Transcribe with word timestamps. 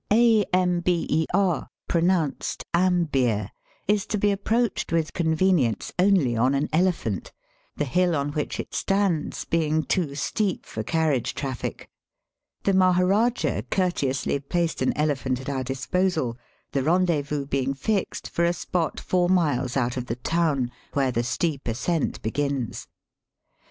Amber 0.09 1.67
(pronounced 1.87 2.63
um 2.73 3.03
beer) 3.03 3.51
is 3.87 4.07
to 4.07 4.17
be 4.17 4.31
approached 4.31 4.91
with 4.91 5.13
convenience 5.13 5.91
Digitized 5.91 5.97
by 5.97 6.03
VjOOQIC 6.03 6.23
314 6.23 6.23
/ 6.23 6.23
EAST 6.23 6.25
BY 6.25 6.31
WEST/ 6.31 6.37
only 6.37 6.37
on 6.37 6.55
an 6.55 6.69
elephant, 6.73 7.31
the 7.75 7.85
hill 7.85 8.15
on 8.15 8.31
which 8.31 8.59
it 8.59 8.73
stands 8.73 9.45
being 9.45 9.83
too 9.83 10.15
steep 10.15 10.65
for 10.65 10.81
carriage 10.81 11.35
traffic. 11.35 11.87
The 12.63 12.73
Maharajah 12.73 13.65
courteously 13.69 14.39
placed 14.39 14.81
an 14.81 14.97
elephant 14.97 15.39
at 15.39 15.49
our 15.49 15.63
disposal, 15.63 16.35
the 16.71 16.81
rendezvous 16.81 17.45
being 17.45 17.75
fixed 17.75 18.27
for 18.31 18.43
a 18.43 18.53
spot 18.53 18.99
four 18.99 19.29
miles 19.29 19.77
out 19.77 19.97
of 19.97 20.07
the 20.07 20.15
town 20.15 20.71
where 20.93 21.11
the 21.11 21.21
steep 21.21 21.67
ascent 21.67 22.19
begins. 22.23 22.87